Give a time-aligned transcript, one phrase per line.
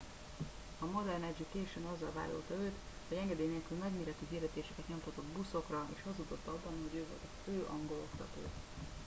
[0.79, 2.71] a modern education azzal vádolta őt
[3.07, 7.65] hogy engedély nélküli nagyméretű hirdetéseket nyomtatott buszokra és hazudott abban hogy ő volt a fő
[7.77, 8.41] angol oktató